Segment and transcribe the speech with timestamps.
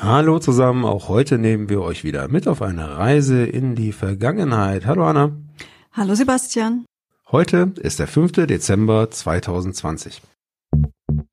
[0.00, 4.86] Hallo zusammen, auch heute nehmen wir euch wieder mit auf eine Reise in die Vergangenheit.
[4.86, 5.32] Hallo Anna.
[5.92, 6.84] Hallo Sebastian.
[7.30, 8.32] Heute ist der 5.
[8.46, 10.20] Dezember 2020.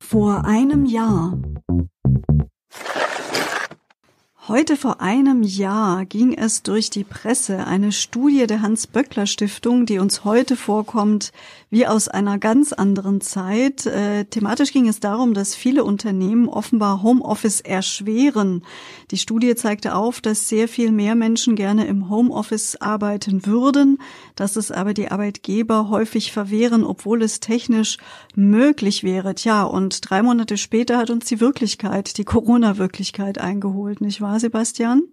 [0.00, 1.38] Vor einem Jahr.
[4.52, 10.24] Heute vor einem Jahr ging es durch die Presse eine Studie der Hans-Böckler-Stiftung, die uns
[10.24, 11.32] heute vorkommt
[11.70, 13.86] wie aus einer ganz anderen Zeit.
[13.86, 18.62] Äh, thematisch ging es darum, dass viele Unternehmen offenbar Homeoffice erschweren.
[19.10, 24.00] Die Studie zeigte auf, dass sehr viel mehr Menschen gerne im Homeoffice arbeiten würden,
[24.36, 27.96] dass es aber die Arbeitgeber häufig verwehren, obwohl es technisch
[28.34, 29.34] möglich wäre.
[29.34, 34.41] Tja, und drei Monate später hat uns die Wirklichkeit, die Corona-Wirklichkeit eingeholt, nicht wahr?
[34.42, 35.04] Sebastian?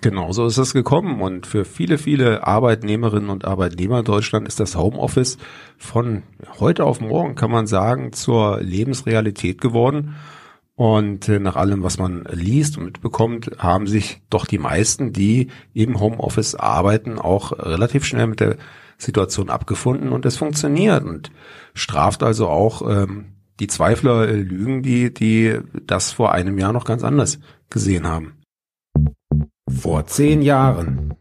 [0.00, 1.20] Genau so ist es gekommen.
[1.20, 5.36] Und für viele, viele Arbeitnehmerinnen und Arbeitnehmer in Deutschland ist das Homeoffice
[5.76, 6.22] von
[6.58, 10.14] heute auf morgen, kann man sagen, zur Lebensrealität geworden.
[10.76, 15.48] Und äh, nach allem, was man liest und mitbekommt, haben sich doch die meisten, die
[15.72, 18.56] im Homeoffice arbeiten, auch relativ schnell mit der
[18.98, 21.30] Situation abgefunden und es funktioniert und
[21.74, 26.84] straft also auch ähm, die Zweifler äh, Lügen, die, die das vor einem Jahr noch
[26.84, 27.38] ganz anders
[27.70, 28.43] gesehen haben.
[29.84, 31.12] Vor zehn Jahren.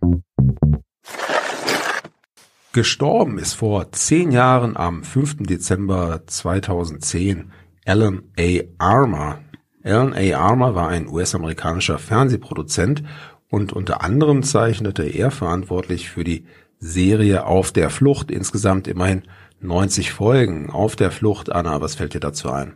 [2.72, 5.40] Gestorben ist vor zehn Jahren am 5.
[5.40, 7.52] Dezember 2010
[7.86, 8.62] Alan A.
[8.78, 9.40] Armour.
[9.84, 10.38] Alan A.
[10.38, 13.04] Armour war ein US-amerikanischer Fernsehproduzent
[13.50, 16.46] und unter anderem zeichnete er verantwortlich für die
[16.80, 19.24] Serie Auf der Flucht, insgesamt immerhin
[19.60, 20.70] 90 Folgen.
[20.70, 22.76] Auf der Flucht, Anna, was fällt dir dazu ein?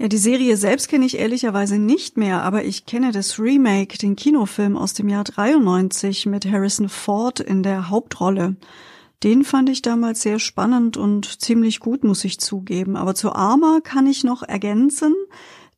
[0.00, 4.16] Ja, die Serie selbst kenne ich ehrlicherweise nicht mehr, aber ich kenne das Remake, den
[4.16, 8.56] Kinofilm aus dem Jahr 93 mit Harrison Ford in der Hauptrolle.
[9.22, 12.96] Den fand ich damals sehr spannend und ziemlich gut, muss ich zugeben.
[12.96, 15.14] Aber zu Arma kann ich noch ergänzen,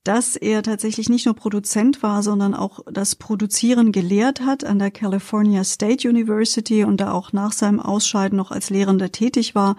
[0.05, 4.93] dass er tatsächlich nicht nur Produzent war, sondern auch das Produzieren gelehrt hat an der
[4.93, 9.75] California State University und da auch nach seinem Ausscheiden noch als Lehrender tätig war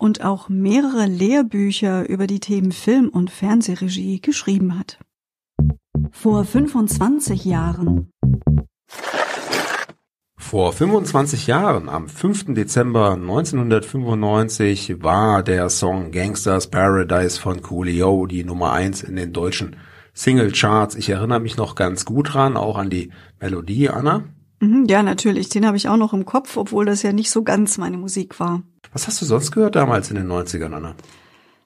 [0.00, 4.98] und auch mehrere Lehrbücher über die Themen Film- und Fernsehregie geschrieben hat.
[6.10, 8.10] Vor 25 Jahren.
[10.38, 12.54] Vor 25 Jahren, am 5.
[12.54, 19.76] Dezember 1995, war der Song Gangsters Paradise von Coolio die Nummer 1 in den deutschen
[20.14, 20.96] Singlecharts.
[20.96, 24.24] Ich erinnere mich noch ganz gut dran, auch an die Melodie, Anna.
[24.60, 25.48] Mhm, ja, natürlich.
[25.48, 28.38] Den habe ich auch noch im Kopf, obwohl das ja nicht so ganz meine Musik
[28.38, 28.62] war.
[28.92, 30.94] Was hast du sonst gehört damals in den 90ern, Anna?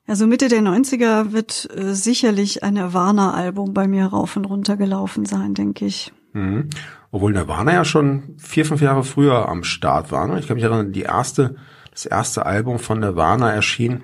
[0.06, 5.24] Also Mitte der 90er wird äh, sicherlich ein Nirvana-Album bei mir rauf und runter gelaufen
[5.24, 6.12] sein, denke ich.
[6.34, 6.68] Mhm.
[7.10, 10.26] Obwohl Nirvana ja schon vier, fünf Jahre früher am Start war.
[10.26, 10.38] Ne?
[10.38, 11.56] Ich kann mich erinnern, die erste,
[11.90, 14.02] das erste Album von Nirvana erschien,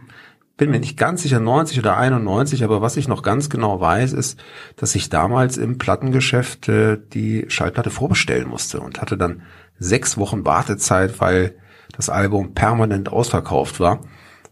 [0.61, 4.13] bin mir nicht ganz sicher, 90 oder 91, aber was ich noch ganz genau weiß,
[4.13, 4.39] ist,
[4.77, 9.41] dass ich damals im Plattengeschäft äh, die Schallplatte vorbestellen musste und hatte dann
[9.79, 11.55] sechs Wochen Wartezeit, weil
[11.97, 14.01] das Album permanent ausverkauft war.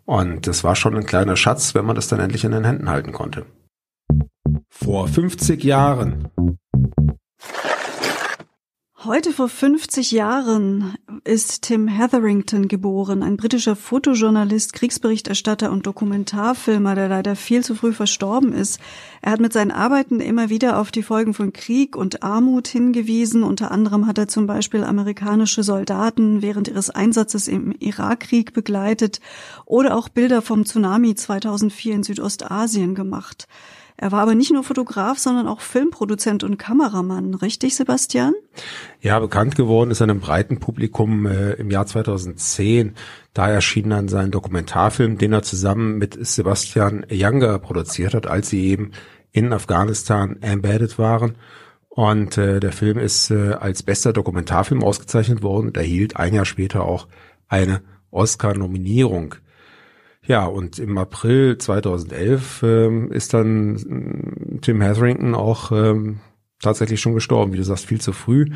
[0.07, 2.89] Und das war schon ein kleiner Schatz, wenn man das dann endlich in den Händen
[2.89, 3.45] halten konnte.
[4.71, 6.29] Vor 50 Jahren.
[9.05, 17.07] Heute vor 50 Jahren ist Tim Hetherington geboren, ein britischer Fotojournalist, Kriegsberichterstatter und Dokumentarfilmer, der
[17.07, 18.81] leider viel zu früh verstorben ist.
[19.23, 23.45] Er hat mit seinen Arbeiten immer wieder auf die Folgen von Krieg und Armut hingewiesen.
[23.45, 29.21] Unter anderem hat er zum Beispiel amerikanische Soldaten während ihres Einsatzes im Irakkrieg begleitet
[29.65, 33.47] oder auch Bilder vom Tsunami 2004 in Südostasien gemacht.
[34.01, 38.33] Er war aber nicht nur Fotograf, sondern auch Filmproduzent und Kameramann, richtig, Sebastian?
[39.01, 42.95] Ja, bekannt geworden ist er einem breiten Publikum äh, im Jahr 2010.
[43.35, 48.67] Da erschien dann sein Dokumentarfilm, den er zusammen mit Sebastian Younger produziert hat, als sie
[48.69, 48.93] eben
[49.33, 51.35] in Afghanistan embedded waren.
[51.89, 56.45] Und äh, der Film ist äh, als bester Dokumentarfilm ausgezeichnet worden und erhielt ein Jahr
[56.45, 57.09] später auch
[57.49, 57.83] eine
[58.13, 59.35] Oscar-Nominierung.
[60.29, 66.21] Ja, und im April 2011 ähm, ist dann äh, Tim Hetherington auch ähm,
[66.61, 68.51] tatsächlich schon gestorben, wie du sagst, viel zu früh.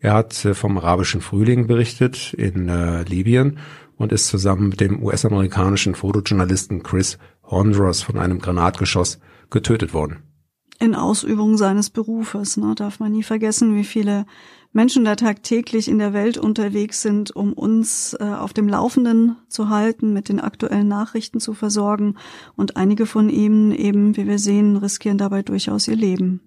[0.00, 3.58] Er hat äh, vom arabischen Frühling berichtet in äh, Libyen
[3.96, 9.18] und ist zusammen mit dem US-amerikanischen Fotojournalisten Chris Hondros von einem Granatgeschoss
[9.48, 10.33] getötet worden.
[10.80, 14.26] In Ausübung seines Berufes, ne, darf man nie vergessen, wie viele
[14.72, 19.68] Menschen da tagtäglich in der Welt unterwegs sind, um uns äh, auf dem Laufenden zu
[19.68, 22.16] halten, mit den aktuellen Nachrichten zu versorgen.
[22.56, 26.40] Und einige von ihnen eben, wie wir sehen, riskieren dabei durchaus ihr Leben.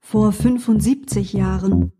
[0.00, 1.92] Vor 75 Jahren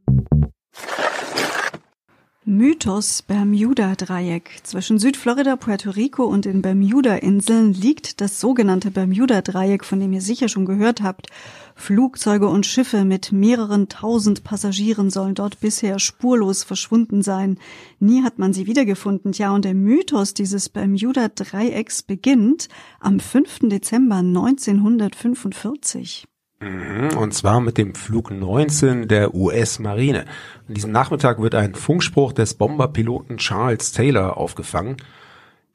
[2.44, 4.62] Mythos Bermuda-Dreieck.
[4.64, 10.48] Zwischen Südflorida, Puerto Rico und den Bermuda-Inseln liegt das sogenannte Bermuda-Dreieck, von dem ihr sicher
[10.48, 11.28] schon gehört habt.
[11.76, 17.58] Flugzeuge und Schiffe mit mehreren tausend Passagieren sollen dort bisher spurlos verschwunden sein.
[18.00, 19.30] Nie hat man sie wiedergefunden.
[19.30, 22.68] Ja, und der Mythos dieses Bermuda-Dreiecks beginnt
[22.98, 23.68] am 5.
[23.68, 26.24] Dezember 1945.
[26.62, 30.26] Mhm, und zwar mit dem Flug 19 der US-Marine.
[30.68, 34.96] An diesem Nachmittag wird ein Funkspruch des Bomberpiloten Charles Taylor aufgefangen.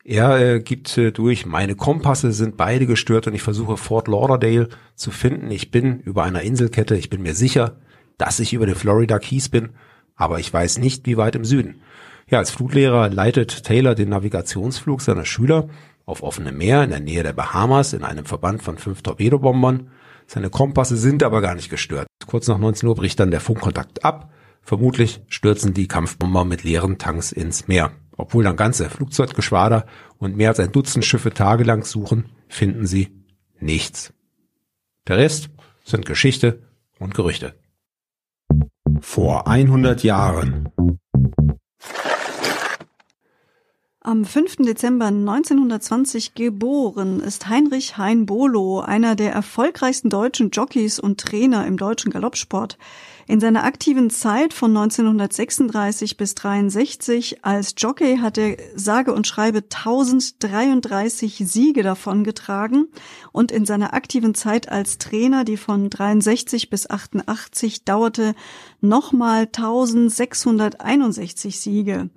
[0.06, 4.69] Er äh, gibt äh, durch, meine Kompasse sind beide gestört und ich versuche Fort Lauderdale
[4.95, 5.51] zu finden.
[5.51, 7.75] Ich bin über einer Inselkette, ich bin mir sicher,
[8.18, 9.69] dass ich über den Florida Keys bin,
[10.16, 11.81] aber ich weiß nicht, wie weit im Süden.
[12.30, 15.68] Ja, als Fluglehrer leitet Taylor den Navigationsflug seiner Schüler
[16.06, 19.90] auf offenem Meer in der Nähe der Bahamas in einem Verband von fünf Torpedobombern.
[20.28, 22.08] Seine Kompasse sind aber gar nicht gestört.
[22.28, 24.32] Kurz nach 19 Uhr bricht dann der Funkkontakt ab.
[24.62, 27.92] Vermutlich stürzen die Kampfbomber mit leeren Tanks ins Meer.
[28.18, 29.86] Obwohl dann ganze Flugzeuggeschwader
[30.18, 33.24] und mehr als ein Dutzend Schiffe tagelang suchen, finden sie
[33.60, 34.14] nichts.
[35.08, 35.50] Der Rest
[35.86, 36.64] sind Geschichte
[37.00, 37.54] und Gerüchte.
[39.00, 40.70] Vor 100 Jahren
[44.07, 44.56] Am 5.
[44.59, 51.75] Dezember 1920 geboren ist Heinrich Hein Bolo, einer der erfolgreichsten deutschen Jockeys und Trainer im
[51.75, 52.77] deutschen Galoppsport.
[53.27, 59.57] In seiner aktiven Zeit von 1936 bis 63 als Jockey hat er sage und schreibe
[59.57, 62.88] 1033 Siege davongetragen
[63.33, 68.36] und in seiner aktiven Zeit als Trainer, die von 63 bis 88 dauerte,
[68.80, 72.09] nochmal 1661 Siege.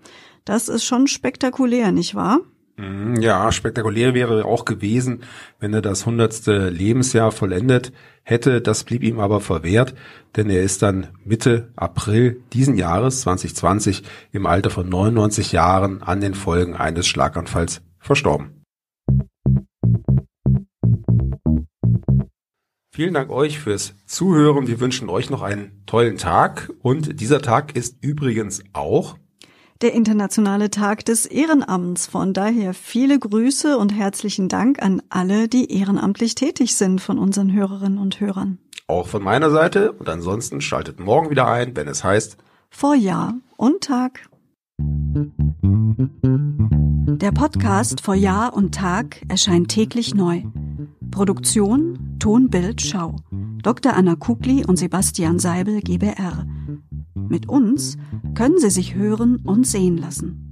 [0.51, 2.41] Das ist schon spektakulär, nicht wahr?
[2.77, 5.23] Mhm, ja, spektakulär wäre auch gewesen,
[5.61, 7.93] wenn er das hundertste Lebensjahr vollendet
[8.25, 8.61] hätte.
[8.61, 9.95] Das blieb ihm aber verwehrt,
[10.35, 14.03] denn er ist dann Mitte April diesen Jahres 2020
[14.33, 18.65] im Alter von 99 Jahren an den Folgen eines Schlaganfalls verstorben.
[22.93, 24.67] Vielen Dank euch fürs Zuhören.
[24.67, 29.17] Wir wünschen euch noch einen tollen Tag und dieser Tag ist übrigens auch
[29.83, 32.07] der internationale Tag des Ehrenamts.
[32.07, 37.53] Von daher viele Grüße und herzlichen Dank an alle, die ehrenamtlich tätig sind von unseren
[37.53, 38.59] Hörerinnen und Hörern.
[38.87, 42.37] Auch von meiner Seite und ansonsten schaltet morgen wieder ein, wenn es heißt
[42.71, 44.29] Vor Jahr und Tag.
[47.21, 50.43] Der Podcast Vor Jahr und Tag erscheint täglich neu.
[51.11, 53.17] Produktion Tonbild Schau.
[53.63, 53.95] Dr.
[53.95, 56.47] Anna Kugli und Sebastian Seibel GBR.
[57.15, 57.97] Mit uns
[58.35, 60.50] können Sie sich hören und sehen lassen.